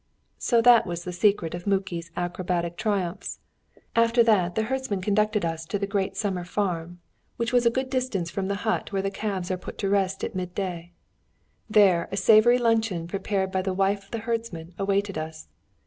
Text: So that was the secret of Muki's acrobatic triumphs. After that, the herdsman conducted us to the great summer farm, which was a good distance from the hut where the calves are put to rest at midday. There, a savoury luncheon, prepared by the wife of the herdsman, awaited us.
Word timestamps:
So 0.39 0.63
that 0.63 0.87
was 0.87 1.03
the 1.03 1.13
secret 1.13 1.53
of 1.53 1.67
Muki's 1.67 2.09
acrobatic 2.17 2.75
triumphs. 2.75 3.37
After 3.95 4.23
that, 4.23 4.55
the 4.55 4.63
herdsman 4.63 4.99
conducted 4.99 5.45
us 5.45 5.63
to 5.67 5.77
the 5.77 5.85
great 5.85 6.17
summer 6.17 6.43
farm, 6.43 6.99
which 7.37 7.53
was 7.53 7.67
a 7.67 7.69
good 7.69 7.87
distance 7.91 8.31
from 8.31 8.47
the 8.47 8.55
hut 8.65 8.91
where 8.91 9.03
the 9.03 9.11
calves 9.11 9.51
are 9.51 9.59
put 9.59 9.77
to 9.77 9.89
rest 9.89 10.23
at 10.23 10.33
midday. 10.33 10.91
There, 11.69 12.09
a 12.11 12.17
savoury 12.17 12.57
luncheon, 12.57 13.05
prepared 13.07 13.51
by 13.51 13.61
the 13.61 13.75
wife 13.75 14.05
of 14.05 14.09
the 14.09 14.17
herdsman, 14.25 14.73
awaited 14.79 15.19
us. 15.19 15.49